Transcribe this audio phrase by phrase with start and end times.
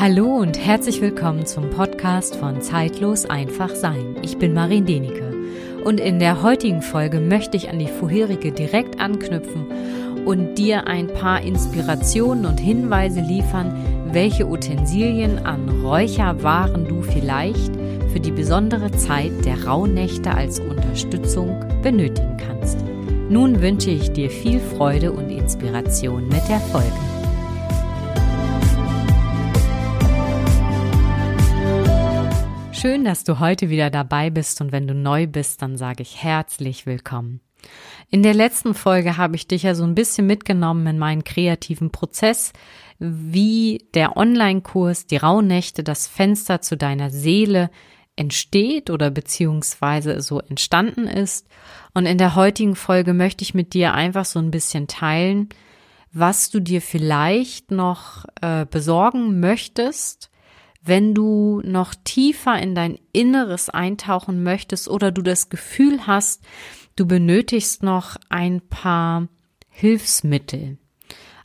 [0.00, 4.16] Hallo und herzlich willkommen zum Podcast von Zeitlos einfach sein.
[4.22, 5.34] Ich bin Marin Denike
[5.84, 9.66] und in der heutigen Folge möchte ich an die vorherige direkt anknüpfen
[10.24, 13.76] und dir ein paar Inspirationen und Hinweise liefern,
[14.10, 17.76] welche Utensilien an Räucherwaren du vielleicht
[18.10, 22.78] für die besondere Zeit der Rauhnächte als Unterstützung benötigen kannst.
[23.28, 27.09] Nun wünsche ich dir viel Freude und Inspiration mit der Folge.
[32.80, 36.22] Schön, dass du heute wieder dabei bist und wenn du neu bist, dann sage ich
[36.22, 37.42] herzlich willkommen.
[38.08, 41.90] In der letzten Folge habe ich dich ja so ein bisschen mitgenommen in meinen kreativen
[41.90, 42.54] Prozess,
[42.98, 47.70] wie der Online-Kurs Die Rauhnächte, das Fenster zu deiner Seele
[48.16, 51.48] entsteht oder beziehungsweise so entstanden ist.
[51.92, 55.50] Und in der heutigen Folge möchte ich mit dir einfach so ein bisschen teilen,
[56.14, 60.29] was du dir vielleicht noch äh, besorgen möchtest,
[60.82, 66.42] wenn du noch tiefer in dein Inneres eintauchen möchtest oder du das Gefühl hast,
[66.96, 69.28] du benötigst noch ein paar
[69.68, 70.78] Hilfsmittel.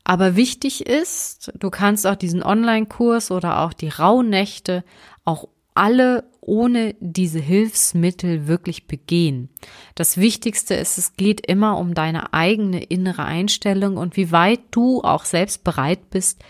[0.03, 4.83] Aber wichtig ist, du kannst auch diesen Online-Kurs oder auch die Rauhnächte
[5.25, 9.49] auch alle ohne diese Hilfsmittel wirklich begehen.
[9.95, 15.01] Das Wichtigste ist, es geht immer um deine eigene innere Einstellung und wie weit du
[15.01, 16.43] auch selbst bereit bist,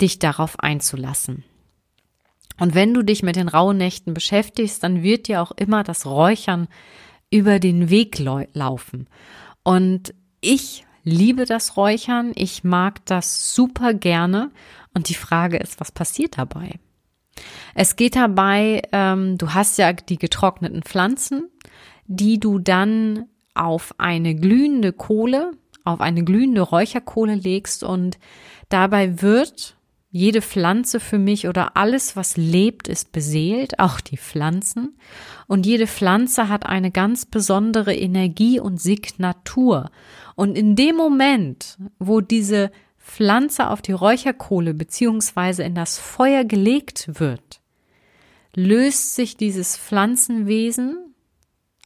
[0.00, 1.44] dich darauf einzulassen.
[2.62, 6.68] Und wenn du dich mit den Rauhnächten beschäftigst, dann wird dir auch immer das Räuchern
[7.28, 9.08] über den Weg laufen.
[9.64, 14.52] Und ich liebe das Räuchern, ich mag das super gerne.
[14.94, 16.78] Und die Frage ist, was passiert dabei?
[17.74, 21.50] Es geht dabei, ähm, du hast ja die getrockneten Pflanzen,
[22.06, 23.24] die du dann
[23.54, 25.50] auf eine glühende Kohle,
[25.82, 28.20] auf eine glühende Räucherkohle legst und
[28.68, 29.74] dabei wird
[30.14, 34.98] jede Pflanze für mich oder alles, was lebt, ist beseelt, auch die Pflanzen.
[35.46, 39.90] Und jede Pflanze hat eine ganz besondere Energie und Signatur.
[40.36, 47.18] Und in dem Moment, wo diese Pflanze auf die Räucherkohle beziehungsweise in das Feuer gelegt
[47.18, 47.62] wird,
[48.54, 51.14] löst sich dieses Pflanzenwesen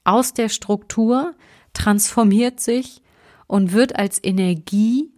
[0.03, 1.33] aus der Struktur,
[1.75, 3.03] transformiert sich
[3.47, 5.13] und wird als Energie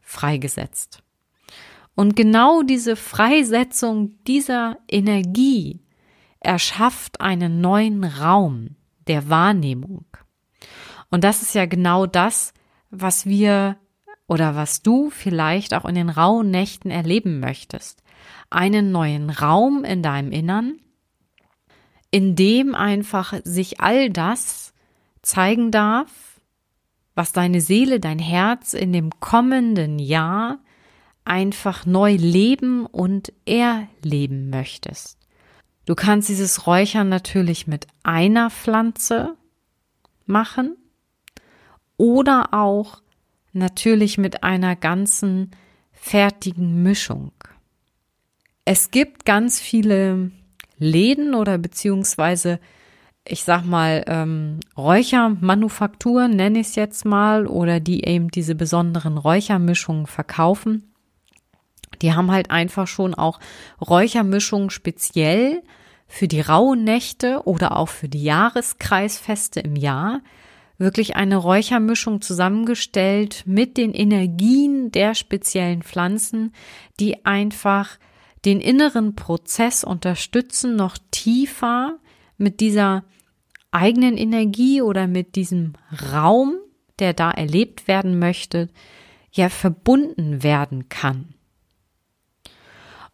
[0.00, 1.03] freigesetzt.
[1.94, 5.80] Und genau diese Freisetzung dieser Energie
[6.40, 10.04] erschafft einen neuen Raum der Wahrnehmung.
[11.10, 12.52] Und das ist ja genau das,
[12.90, 13.76] was wir
[14.26, 18.02] oder was du vielleicht auch in den rauen Nächten erleben möchtest.
[18.50, 20.78] Einen neuen Raum in deinem Innern,
[22.10, 24.72] in dem einfach sich all das
[25.22, 26.40] zeigen darf,
[27.14, 30.58] was deine Seele, dein Herz in dem kommenden Jahr
[31.24, 35.18] einfach neu leben und erleben möchtest.
[35.86, 39.36] Du kannst dieses Räuchern natürlich mit einer Pflanze
[40.26, 40.76] machen
[41.96, 43.02] oder auch
[43.52, 45.50] natürlich mit einer ganzen
[45.92, 47.32] fertigen Mischung.
[48.64, 50.30] Es gibt ganz viele
[50.78, 52.58] Läden oder beziehungsweise
[53.26, 59.16] ich sag mal, ähm, Räuchermanufakturen, nenne ich es jetzt mal, oder die eben diese besonderen
[59.16, 60.93] Räuchermischungen verkaufen.
[62.04, 63.40] Die haben halt einfach schon auch
[63.80, 65.62] Räuchermischungen speziell
[66.06, 70.20] für die rauen Nächte oder auch für die Jahreskreisfeste im Jahr,
[70.76, 76.52] wirklich eine Räuchermischung zusammengestellt mit den Energien der speziellen Pflanzen,
[77.00, 77.98] die einfach
[78.44, 81.96] den inneren Prozess unterstützen, noch tiefer
[82.36, 83.04] mit dieser
[83.70, 85.72] eigenen Energie oder mit diesem
[86.12, 86.56] Raum,
[86.98, 88.68] der da erlebt werden möchte,
[89.32, 91.34] ja verbunden werden kann.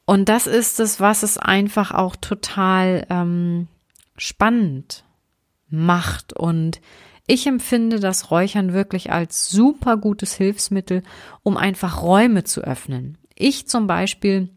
[0.06, 3.69] Und das ist es, was es einfach auch total ähm,
[4.16, 5.05] spannend
[5.69, 6.81] macht und
[7.27, 11.05] ich empfinde das Räuchern wirklich als super gutes Hilfsmittel,
[11.44, 13.19] um einfach Räume zu öffnen.
[13.37, 14.49] Ich zum Beispiel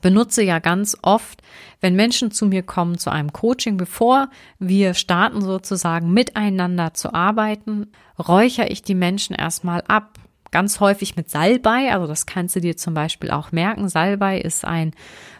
[0.00, 1.42] benutze ja ganz oft,
[1.80, 7.92] wenn Menschen zu mir kommen zu einem Coaching, bevor wir starten sozusagen miteinander zu arbeiten,
[8.18, 10.18] räuchere ich die Menschen erstmal ab.
[10.50, 13.88] Ganz häufig mit Salbei, also das kannst du dir zum Beispiel auch merken.
[13.88, 14.92] Salbei ist ein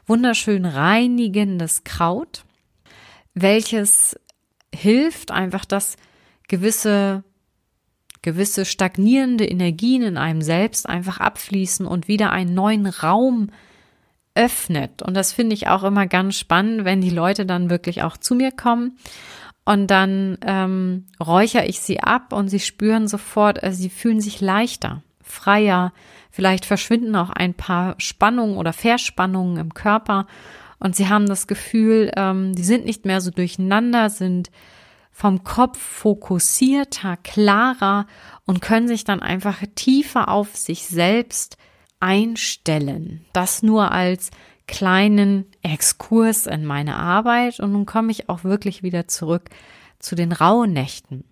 [0.06, 2.44] wunderschön reinigendes Kraut,
[3.34, 4.18] welches
[4.74, 5.96] hilft einfach, dass
[6.48, 7.24] gewisse
[8.22, 13.50] gewisse stagnierende Energien in einem selbst einfach abfließen und wieder einen neuen Raum
[14.34, 15.00] öffnet.
[15.00, 18.34] Und das finde ich auch immer ganz spannend, wenn die Leute dann wirklich auch zu
[18.34, 18.98] mir kommen
[19.66, 24.40] und dann ähm, räuchere ich sie ab und sie spüren sofort, also sie fühlen sich
[24.40, 25.92] leichter, freier,
[26.36, 30.26] Vielleicht verschwinden auch ein paar Spannungen oder Verspannungen im Körper
[30.78, 34.50] und sie haben das Gefühl, ähm, die sind nicht mehr so durcheinander, sind
[35.12, 38.06] vom Kopf fokussierter, klarer
[38.44, 41.56] und können sich dann einfach tiefer auf sich selbst
[42.00, 43.24] einstellen.
[43.32, 44.30] Das nur als
[44.66, 49.50] kleinen Exkurs in meine Arbeit und nun komme ich auch wirklich wieder zurück
[49.98, 51.24] zu den rauen Nächten.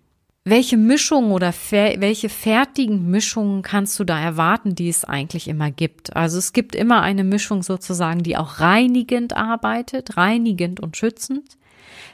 [0.47, 6.15] Welche Mischung oder welche fertigen Mischungen kannst du da erwarten, die es eigentlich immer gibt?
[6.15, 11.57] Also es gibt immer eine Mischung sozusagen, die auch reinigend arbeitet, reinigend und schützend.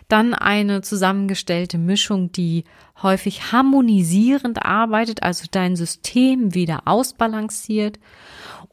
[0.08, 2.64] Dann eine zusammengestellte Mischung, die
[3.04, 8.00] häufig harmonisierend arbeitet, also dein System wieder ausbalanciert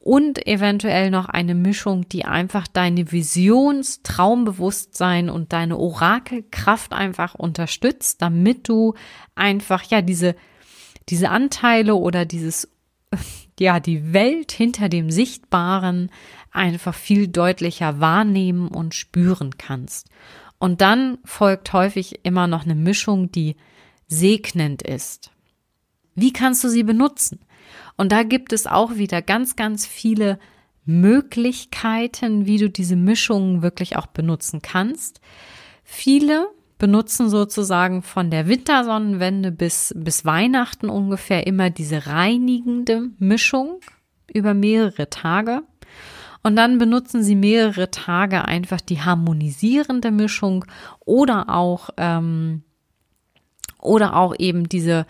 [0.08, 8.22] und eventuell noch eine Mischung, die einfach deine Visions, Traumbewusstsein und deine Orakelkraft einfach unterstützt,
[8.22, 8.94] damit du
[9.34, 10.34] einfach ja diese
[11.10, 12.70] diese Anteile oder dieses
[13.60, 16.10] ja die Welt hinter dem Sichtbaren
[16.52, 20.08] einfach viel deutlicher wahrnehmen und spüren kannst.
[20.58, 23.56] Und dann folgt häufig immer noch eine Mischung, die
[24.06, 25.32] segnend ist.
[26.14, 27.40] Wie kannst du sie benutzen?
[27.96, 30.38] Und da gibt es auch wieder ganz, ganz viele
[30.84, 35.20] Möglichkeiten, wie du diese Mischungen wirklich auch benutzen kannst.
[35.84, 36.48] Viele
[36.78, 43.80] benutzen sozusagen von der Wintersonnenwende bis, bis Weihnachten ungefähr immer diese reinigende Mischung
[44.32, 45.62] über mehrere Tage.
[46.42, 50.64] Und dann benutzen sie mehrere Tage einfach die harmonisierende Mischung
[51.04, 52.62] oder auch, ähm,
[53.80, 55.04] oder auch eben diese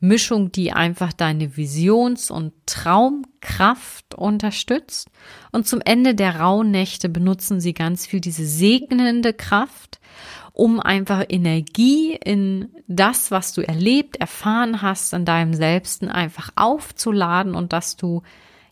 [0.00, 5.08] Mischung, die einfach deine Visions- und Traumkraft unterstützt.
[5.52, 10.00] Und zum Ende der Rauhnächte benutzen sie ganz viel diese segnende Kraft,
[10.52, 17.54] um einfach Energie in das, was du erlebt, erfahren hast, in deinem Selbsten einfach aufzuladen
[17.54, 18.22] und dass du,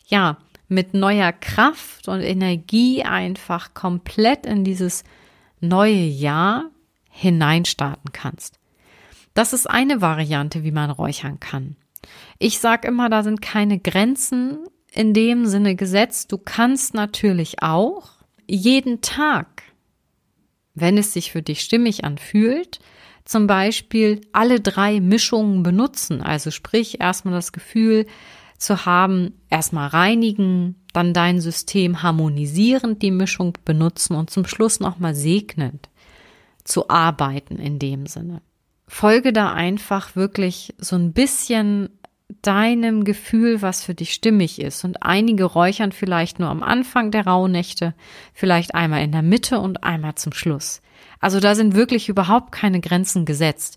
[0.07, 0.39] ja,
[0.69, 5.05] mit neuer Kraft und Energie einfach komplett in dieses
[5.61, 6.65] neue Jahr
[7.11, 8.58] hineinstarten kannst.
[9.39, 11.77] Das ist eine Variante, wie man räuchern kann.
[12.41, 16.33] Ich sage immer, da sind keine Grenzen in dem Sinne gesetzt.
[16.33, 18.11] Du kannst natürlich auch
[18.49, 19.63] jeden Tag,
[20.75, 22.81] wenn es sich für dich stimmig anfühlt,
[23.25, 26.21] zum Beispiel alle drei Mischungen benutzen.
[26.21, 28.07] Also sprich erstmal das Gefühl
[28.57, 35.15] zu haben, erstmal reinigen, dann dein System harmonisierend die Mischung benutzen und zum Schluss nochmal
[35.15, 35.89] segnend
[36.65, 38.43] zu arbeiten in dem Sinne
[38.89, 41.91] folge da einfach wirklich so ein bisschen
[42.43, 44.85] deinem Gefühl, was für dich stimmig ist.
[44.85, 47.95] Und einige räuchern vielleicht nur am Anfang der Rauhnächte,
[48.35, 50.83] vielleicht einmal in der Mitte und einmal zum Schluss.
[51.21, 53.77] Also da sind wirklich überhaupt keine Grenzen gesetzt.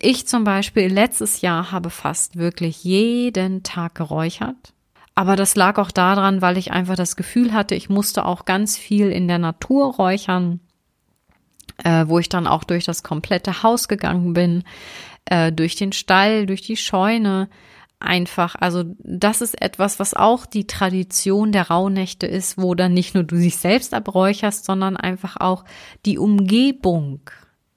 [0.00, 4.74] Ich zum Beispiel letztes Jahr habe fast wirklich jeden Tag geräuchert.
[5.14, 8.78] Aber das lag auch daran, weil ich einfach das Gefühl hatte, ich musste auch ganz
[8.78, 10.60] viel in der Natur räuchern
[11.84, 14.64] äh, wo ich dann auch durch das komplette Haus gegangen bin,
[15.26, 17.48] äh, durch den Stall, durch die Scheune.
[18.00, 23.14] Einfach, also das ist etwas, was auch die Tradition der Rauhnächte ist, wo dann nicht
[23.14, 25.64] nur du dich selbst abräucherst, sondern einfach auch
[26.06, 27.20] die Umgebung,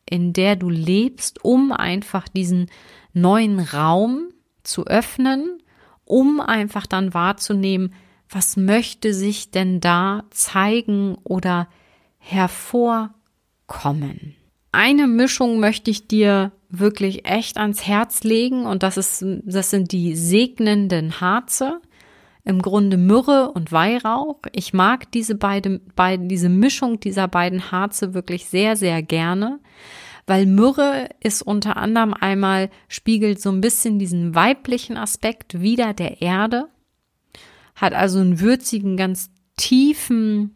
[0.05, 2.69] in der du lebst, um einfach diesen
[3.13, 4.29] neuen Raum
[4.61, 5.57] zu öffnen,
[6.05, 7.93] um einfach dann wahrzunehmen,
[8.29, 11.67] was möchte sich denn da zeigen oder
[12.19, 13.13] hervor
[13.71, 14.35] kommen.
[14.73, 19.93] Eine Mischung möchte ich dir wirklich echt ans Herz legen und das ist, das sind
[19.93, 21.79] die segnenden Harze.
[22.43, 24.39] Im Grunde Myrrhe und Weihrauch.
[24.51, 29.59] Ich mag diese beide, beide, diese Mischung dieser beiden Harze wirklich sehr, sehr gerne,
[30.27, 36.21] weil Myrrhe ist unter anderem einmal spiegelt so ein bisschen diesen weiblichen Aspekt wieder der
[36.21, 36.67] Erde,
[37.75, 40.55] hat also einen würzigen, ganz tiefen,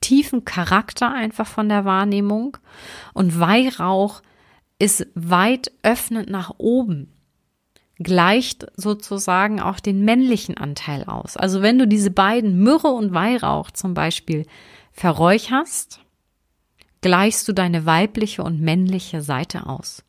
[0.00, 2.56] tiefen Charakter einfach von der Wahrnehmung
[3.14, 4.22] und Weihrauch
[4.78, 7.12] ist weit öffnend nach oben
[7.98, 11.36] gleicht sozusagen auch den männlichen Anteil aus.
[11.36, 14.46] Also wenn du diese beiden Myrrhe und Weihrauch zum Beispiel
[14.92, 16.00] verräucherst,
[17.00, 20.04] gleichst du deine weibliche und männliche Seite aus.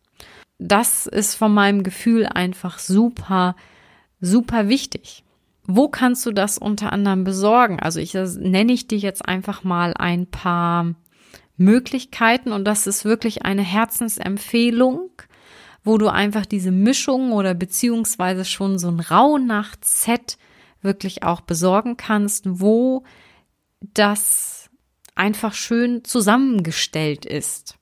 [0.60, 3.56] Das ist von meinem Gefühl einfach super,
[4.20, 5.24] super wichtig.
[5.68, 7.80] Wo kannst du das unter anderem besorgen?
[7.80, 10.96] Also ich nenne ich dir jetzt einfach mal ein paar
[11.58, 15.12] Möglichkeiten und das ist wirklich eine Herzensempfehlung,
[15.84, 20.38] wo du einfach diese Mischung oder beziehungsweise schon so ein Rauhnacht-Set
[20.82, 23.04] wirklich auch besorgen kannst, wo
[23.82, 24.70] das
[25.16, 27.78] einfach schön zusammengestellt ist.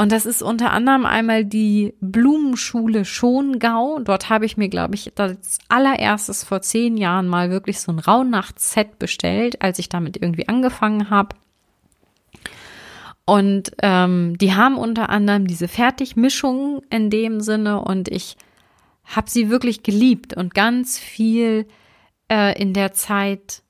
[0.00, 3.98] Und das ist unter anderem einmal die Blumenschule Schongau.
[3.98, 7.98] Dort habe ich mir, glaube ich, das allererstes vor zehn Jahren mal wirklich so ein
[7.98, 11.34] Rauhnachtsset bestellt, als ich damit irgendwie angefangen habe.
[13.24, 18.36] Und ähm, die haben unter anderem diese Fertigmischung in dem Sinne und ich
[19.04, 21.66] habe sie wirklich geliebt und ganz viel
[22.30, 23.62] äh, in der Zeit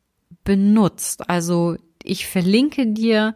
[0.44, 1.28] benutzt.
[1.28, 3.34] Also ich verlinke dir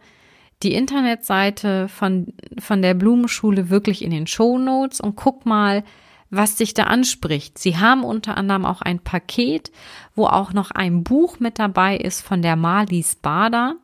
[0.63, 5.85] die Internetseite von, von der Blumenschule wirklich in den Show Notes und guck mal,
[6.31, 7.59] was dich da anspricht.
[7.59, 9.71] Sie haben unter anderem auch ein Paket,
[10.15, 13.77] wo auch noch ein Buch mit dabei ist von der Marlies Bader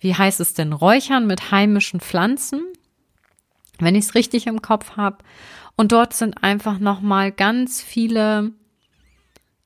[0.00, 2.62] wie heißt es denn, Räuchern mit heimischen Pflanzen,
[3.78, 5.18] wenn ich es richtig im Kopf habe.
[5.76, 8.52] Und dort sind einfach nochmal ganz viele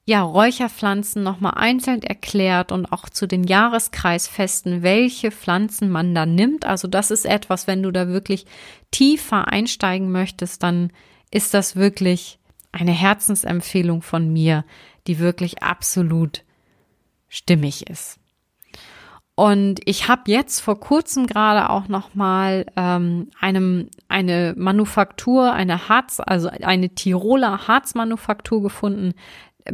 [0.06, 6.66] ja, Räucherpflanzen nochmal einzeln erklärt und auch zu den Jahreskreisfesten, welche Pflanzen man da nimmt.
[6.66, 8.44] Also das ist etwas, wenn du da wirklich
[8.90, 10.92] tiefer einsteigen möchtest, dann
[11.30, 12.38] ist das wirklich
[12.70, 14.64] eine Herzensempfehlung von mir,
[15.06, 16.42] die wirklich absolut
[17.28, 18.18] stimmig ist.
[19.36, 25.88] Und ich habe jetzt vor kurzem gerade auch noch mal ähm, einem eine Manufaktur, eine
[25.88, 29.14] Harz, also eine Tiroler Harzmanufaktur gefunden,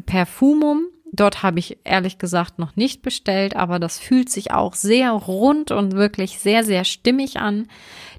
[0.07, 0.87] Perfumum.
[1.13, 5.73] Dort habe ich ehrlich gesagt noch nicht bestellt, aber das fühlt sich auch sehr rund
[5.73, 7.67] und wirklich sehr, sehr stimmig an.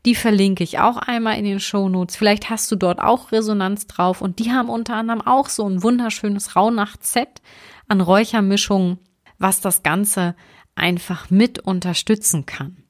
[0.05, 2.17] Die verlinke ich auch einmal in den Show Notes.
[2.17, 4.21] Vielleicht hast du dort auch Resonanz drauf.
[4.21, 7.41] Und die haben unter anderem auch so ein wunderschönes Rauhnacht-Set
[7.87, 8.99] an Räuchermischungen,
[9.37, 10.35] was das Ganze
[10.75, 12.83] einfach mit unterstützen kann.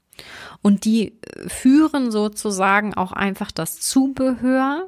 [0.61, 4.88] Und die führen sozusagen auch einfach das Zubehör,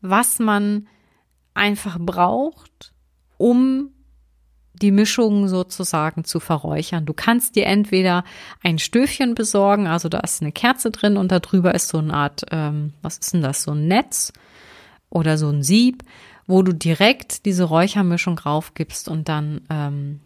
[0.00, 0.88] was man
[1.54, 2.92] einfach braucht,
[3.38, 3.90] um
[4.74, 7.06] die Mischung sozusagen zu verräuchern.
[7.06, 8.24] Du kannst dir entweder
[8.62, 12.14] ein Stöfchen besorgen, also da ist eine Kerze drin und da drüber ist so eine
[12.14, 14.32] Art, ähm, was ist denn das, so ein Netz
[15.10, 16.04] oder so ein Sieb,
[16.46, 20.20] wo du direkt diese Räuchermischung raufgibst und dann ähm,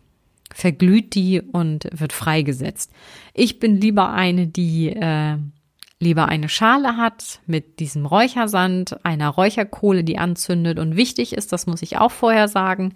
[0.54, 2.92] verglüht die und wird freigesetzt.
[3.32, 5.38] Ich bin lieber eine, die äh,
[6.02, 10.78] lieber eine Schale hat mit diesem Räuchersand, einer Räucherkohle, die anzündet.
[10.78, 12.94] Und wichtig ist, das muss ich auch vorher sagen,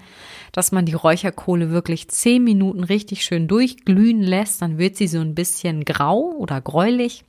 [0.52, 4.60] dass man die Räucherkohle wirklich zehn Minuten richtig schön durchglühen lässt.
[4.60, 7.24] Dann wird sie so ein bisschen grau oder gräulich.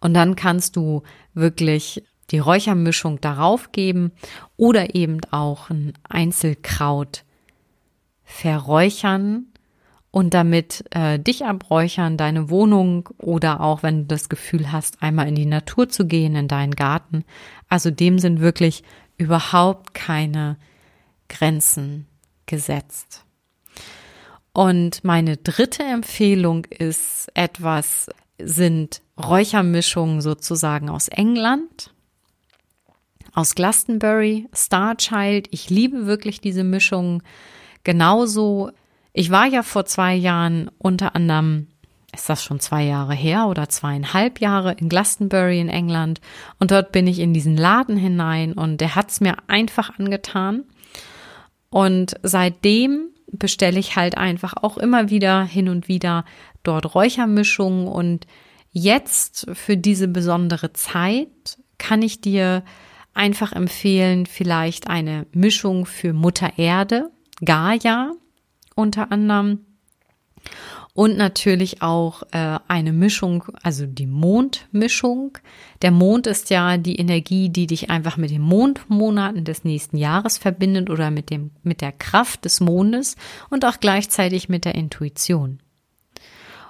[0.00, 4.12] Und dann kannst du wirklich die Räuchermischung darauf geben
[4.56, 7.24] oder eben auch ein Einzelkraut
[8.22, 9.51] verräuchern
[10.12, 15.26] und damit äh, dich abräuchern, deine Wohnung oder auch wenn du das Gefühl hast, einmal
[15.26, 17.24] in die Natur zu gehen, in deinen Garten.
[17.68, 18.84] Also dem sind wirklich
[19.16, 20.58] überhaupt keine
[21.28, 22.06] Grenzen
[22.44, 23.24] gesetzt.
[24.52, 31.94] Und meine dritte Empfehlung ist etwas, sind Räuchermischungen sozusagen aus England,
[33.32, 35.48] aus Glastonbury, Starchild.
[35.52, 37.22] Ich liebe wirklich diese Mischungen
[37.84, 38.70] Genauso,
[39.12, 41.68] ich war ja vor zwei Jahren unter anderem,
[42.14, 46.20] ist das schon zwei Jahre her oder zweieinhalb Jahre in Glastonbury in England.
[46.58, 50.64] Und dort bin ich in diesen Laden hinein und der hat's mir einfach angetan.
[51.70, 56.24] Und seitdem bestelle ich halt einfach auch immer wieder hin und wieder
[56.62, 57.88] dort Räuchermischungen.
[57.88, 58.26] Und
[58.70, 62.62] jetzt für diese besondere Zeit kann ich dir
[63.14, 67.10] einfach empfehlen, vielleicht eine Mischung für Mutter Erde
[67.44, 68.12] Gaia
[68.74, 69.60] unter anderem
[70.94, 75.38] und natürlich auch äh, eine Mischung, also die Mondmischung.
[75.80, 80.36] Der Mond ist ja die Energie, die dich einfach mit den Mondmonaten des nächsten Jahres
[80.36, 83.16] verbindet oder mit dem mit der Kraft des Mondes
[83.48, 85.60] und auch gleichzeitig mit der Intuition.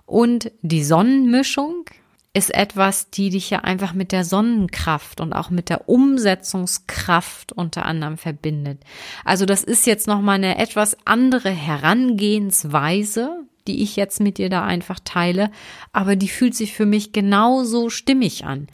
[0.06, 1.86] Und die Sonnenmischung
[2.34, 7.84] ist etwas, die dich ja einfach mit der Sonnenkraft und auch mit der Umsetzungskraft unter
[7.84, 8.80] anderem verbindet.
[9.24, 14.64] Also das ist jetzt nochmal eine etwas andere Herangehensweise, die ich jetzt mit dir da
[14.64, 15.50] einfach teile,
[15.92, 18.68] aber die fühlt sich für mich genauso stimmig an.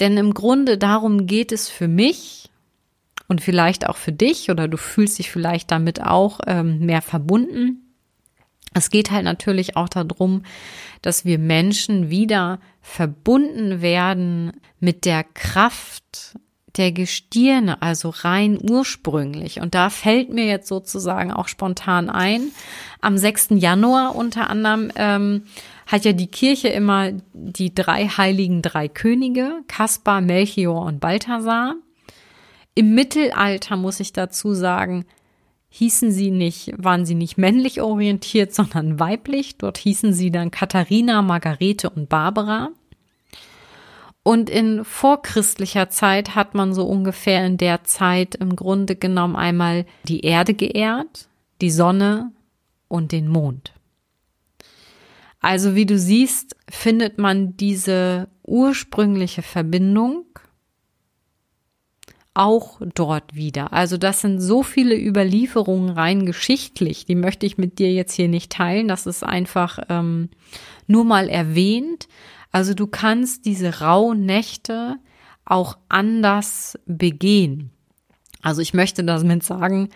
[0.00, 2.50] Denn im Grunde darum geht es für mich
[3.26, 7.87] und vielleicht auch für dich oder du fühlst dich vielleicht damit auch ähm, mehr verbunden
[8.74, 10.42] es geht halt natürlich auch darum,
[11.02, 16.38] dass wir Menschen wieder verbunden werden mit der Kraft
[16.76, 19.60] der Gestirne, also rein ursprünglich.
[19.60, 22.52] Und da fällt mir jetzt sozusagen auch spontan ein,
[23.00, 23.48] am 6.
[23.50, 25.42] Januar unter anderem ähm,
[25.86, 31.74] hat ja die Kirche immer die drei heiligen drei Könige, Kaspar, Melchior und Balthasar.
[32.74, 35.04] Im Mittelalter muss ich dazu sagen,
[35.70, 39.58] hießen sie nicht, waren sie nicht männlich orientiert, sondern weiblich.
[39.58, 42.70] Dort hießen sie dann Katharina, Margarete und Barbara.
[44.22, 49.86] Und in vorchristlicher Zeit hat man so ungefähr in der Zeit im Grunde genommen einmal
[50.04, 51.28] die Erde geehrt,
[51.60, 52.32] die Sonne
[52.88, 53.72] und den Mond.
[55.40, 60.26] Also wie du siehst, findet man diese ursprüngliche Verbindung
[62.38, 63.72] auch dort wieder.
[63.72, 68.28] Also das sind so viele Überlieferungen rein geschichtlich, die möchte ich mit dir jetzt hier
[68.28, 68.86] nicht teilen.
[68.86, 70.28] Das ist einfach ähm,
[70.86, 72.08] nur mal erwähnt.
[72.52, 74.96] Also du kannst diese rauen Nächte
[75.44, 77.70] auch anders begehen.
[78.40, 79.88] Also ich möchte damit sagen,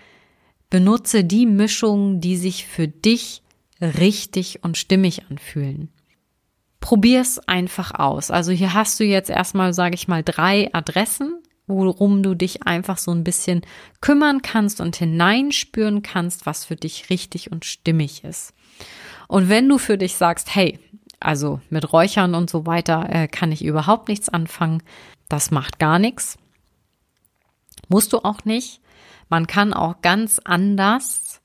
[0.69, 3.43] benutze die Mischungen, die sich für dich
[3.81, 5.91] richtig und stimmig anfühlen.
[6.81, 8.33] Probier's einfach aus.
[8.33, 12.99] Also hier hast du jetzt erstmal, sage ich mal, drei Adressen, worum du dich einfach
[12.99, 13.63] so ein bisschen
[14.01, 18.53] kümmern kannst und hineinspüren kannst, was für dich richtig und stimmig ist.
[19.29, 20.79] Und wenn du für dich sagst, hey,
[21.21, 24.83] also mit Räuchern und so weiter äh, kann ich überhaupt nichts anfangen,
[25.29, 26.37] das macht gar nichts,
[27.89, 28.81] musst du auch nicht.
[29.29, 31.41] Man kann auch ganz anders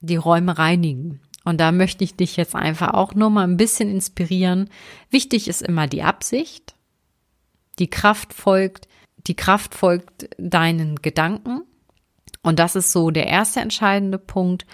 [0.00, 1.20] die Räume reinigen.
[1.44, 4.68] Und da möchte ich dich jetzt einfach auch nur mal ein bisschen inspirieren.
[5.10, 6.74] Wichtig ist immer die Absicht.
[7.78, 8.88] Die Kraft folgt,
[9.26, 11.62] die Kraft folgt deinen Gedanken.
[12.42, 14.66] Und das ist so der erste entscheidende Punkt.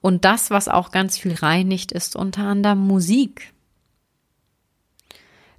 [0.00, 3.52] Und das, was auch ganz viel reinigt, ist unter anderem Musik.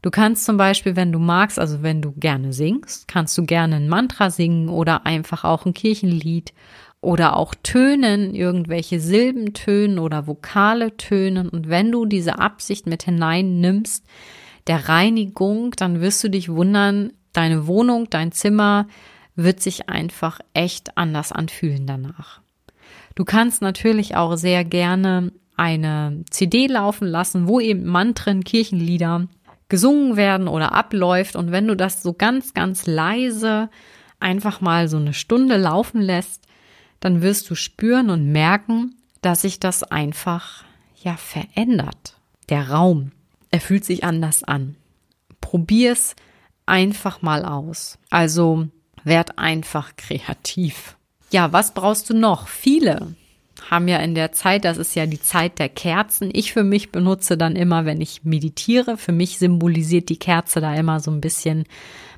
[0.01, 3.77] Du kannst zum Beispiel, wenn du magst, also wenn du gerne singst, kannst du gerne
[3.77, 6.53] ein Mantra singen oder einfach auch ein Kirchenlied
[6.99, 11.47] oder auch Tönen, irgendwelche Silbentönen oder Vokale tönen.
[11.47, 14.05] Und wenn du diese Absicht mit hineinnimmst,
[14.67, 18.87] der Reinigung, dann wirst du dich wundern, deine Wohnung, dein Zimmer
[19.35, 22.41] wird sich einfach echt anders anfühlen danach.
[23.15, 29.27] Du kannst natürlich auch sehr gerne eine CD laufen lassen, wo eben Mantren, Kirchenlieder
[29.69, 31.35] gesungen werden oder abläuft.
[31.35, 33.69] Und wenn du das so ganz, ganz leise
[34.19, 36.47] einfach mal so eine Stunde laufen lässt,
[36.99, 40.63] dann wirst du spüren und merken, dass sich das einfach
[41.01, 42.17] ja verändert.
[42.49, 43.11] Der Raum,
[43.51, 44.75] er fühlt sich anders an.
[45.41, 46.15] Probier's
[46.65, 47.97] einfach mal aus.
[48.09, 48.67] Also
[49.03, 50.97] werd einfach kreativ.
[51.31, 52.47] Ja, was brauchst du noch?
[52.47, 53.15] Viele
[53.69, 56.29] haben ja in der Zeit, das ist ja die Zeit der Kerzen.
[56.33, 60.75] Ich für mich benutze dann immer, wenn ich meditiere, für mich symbolisiert die Kerze da
[60.75, 61.65] immer so ein bisschen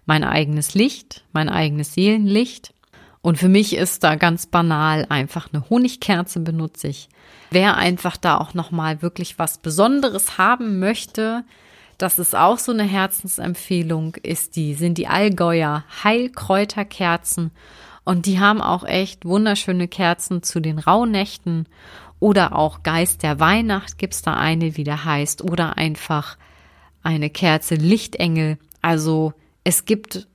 [0.05, 2.73] mein eigenes Licht, mein eigenes Seelenlicht.
[3.21, 7.09] Und für mich ist da ganz banal einfach eine Honigkerze benutze ich.
[7.49, 11.43] Wer einfach da auch nochmal wirklich was Besonderes haben möchte,
[11.97, 17.51] das ist auch so eine Herzensempfehlung, ist die, sind die Allgäuer Heilkräuterkerzen.
[18.03, 21.67] Und die haben auch echt wunderschöne Kerzen zu den Rauhnächten
[22.19, 26.37] oder auch Geist der Weihnacht gibt's da eine, wie der heißt, oder einfach
[27.03, 28.57] eine Kerze Lichtengel.
[28.81, 30.27] Also es gibt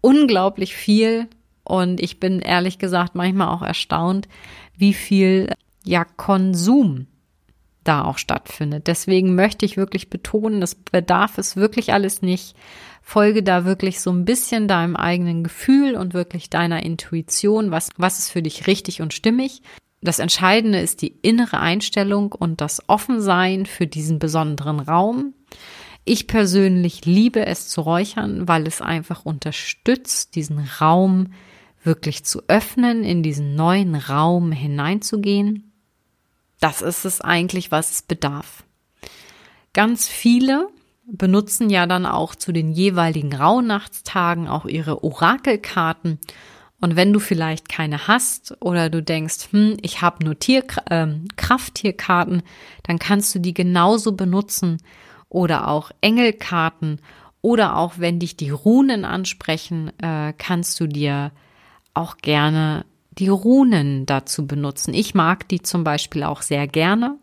[0.00, 1.28] unglaublich viel
[1.64, 4.28] und ich bin ehrlich gesagt manchmal auch erstaunt,
[4.76, 5.52] wie viel
[5.84, 7.06] ja Konsum
[7.88, 8.86] da auch stattfindet.
[8.86, 12.54] Deswegen möchte ich wirklich betonen, das bedarf es wirklich alles nicht.
[13.02, 18.18] Folge da wirklich so ein bisschen deinem eigenen Gefühl und wirklich deiner Intuition, was, was
[18.18, 19.62] ist für dich richtig und stimmig.
[20.02, 25.34] Das Entscheidende ist die innere Einstellung und das Offensein für diesen besonderen Raum.
[26.04, 31.32] Ich persönlich liebe es zu räuchern, weil es einfach unterstützt, diesen Raum
[31.82, 35.67] wirklich zu öffnen, in diesen neuen Raum hineinzugehen.
[36.60, 38.64] Das ist es eigentlich, was es bedarf.
[39.72, 40.68] Ganz viele
[41.06, 46.18] benutzen ja dann auch zu den jeweiligen Rauhnachtstagen auch ihre Orakelkarten.
[46.80, 51.06] Und wenn du vielleicht keine hast oder du denkst, hm, ich habe nur Tier, äh,
[51.36, 52.42] Krafttierkarten,
[52.84, 54.78] dann kannst du die genauso benutzen
[55.28, 57.00] oder auch Engelkarten
[57.40, 61.32] oder auch wenn dich die Runen ansprechen, äh, kannst du dir
[61.94, 62.84] auch gerne
[63.18, 64.94] die Runen dazu benutzen.
[64.94, 67.16] Ich mag die zum Beispiel auch sehr gerne.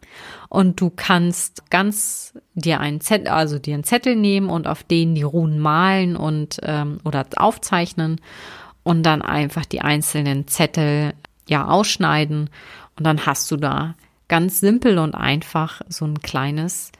[0.49, 5.15] Und du kannst ganz dir einen Zettel, also dir einen Zettel nehmen und auf den
[5.15, 8.19] die Runen malen und ähm, oder aufzeichnen
[8.84, 11.13] und dann einfach die einzelnen Zettel
[11.47, 12.49] ja ausschneiden
[12.97, 13.95] und dann hast du da
[14.27, 16.91] ganz simpel und einfach so ein kleines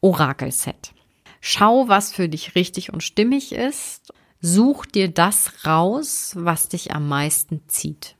[0.00, 0.92] Orakelset.
[1.40, 4.12] Schau, was für dich richtig und stimmig ist.
[4.42, 8.16] Such dir das raus, was dich am meisten zieht.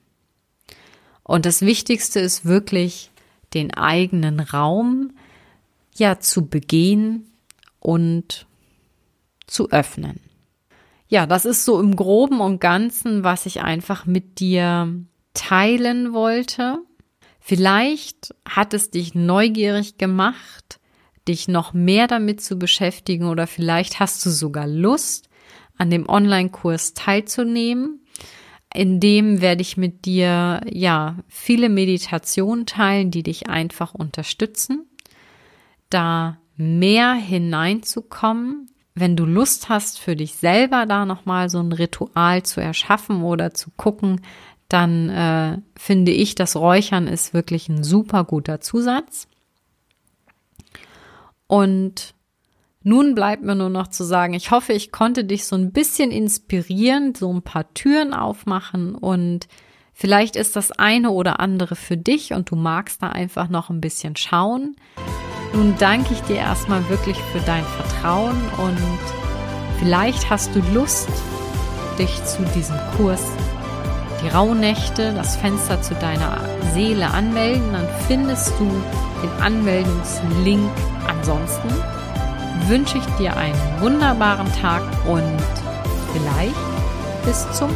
[1.31, 3.13] Und das Wichtigste ist wirklich,
[3.55, 5.13] den eigenen Raum
[5.95, 7.31] ja zu begehen
[7.79, 8.49] und
[9.47, 10.19] zu öffnen.
[11.07, 14.93] Ja, das ist so im groben und ganzen, was ich einfach mit dir
[15.33, 16.79] teilen wollte.
[17.39, 20.81] Vielleicht hat es dich neugierig gemacht,
[21.29, 25.29] dich noch mehr damit zu beschäftigen oder vielleicht hast du sogar Lust,
[25.79, 28.00] an dem Online-Kurs teilzunehmen.
[28.73, 34.87] In dem werde ich mit dir, ja, viele Meditationen teilen, die dich einfach unterstützen,
[35.89, 38.71] da mehr hineinzukommen.
[38.95, 43.55] Wenn du Lust hast, für dich selber da nochmal so ein Ritual zu erschaffen oder
[43.55, 44.21] zu gucken,
[44.69, 49.27] dann äh, finde ich, das Räuchern ist wirklich ein super guter Zusatz.
[51.49, 52.15] Und
[52.83, 56.11] nun bleibt mir nur noch zu sagen, ich hoffe, ich konnte dich so ein bisschen
[56.11, 59.49] inspirieren, so ein paar Türen aufmachen und
[59.93, 63.81] vielleicht ist das eine oder andere für dich und du magst da einfach noch ein
[63.81, 64.77] bisschen schauen.
[65.53, 71.09] Nun danke ich dir erstmal wirklich für dein Vertrauen und vielleicht hast du Lust,
[71.99, 73.23] dich zu diesem Kurs
[74.23, 76.39] die Rauhnächte, das Fenster zu deiner
[76.75, 78.65] Seele anmelden, dann findest du
[79.23, 80.71] den Anmeldungslink.
[81.07, 81.69] Ansonsten
[82.69, 85.23] wünsche ich dir einen wunderbaren Tag und
[86.13, 86.55] vielleicht
[87.25, 87.71] bis zum